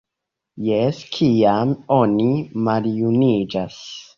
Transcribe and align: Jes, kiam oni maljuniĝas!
Jes, 0.69 1.01
kiam 1.17 1.75
oni 1.99 2.31
maljuniĝas! 2.71 3.79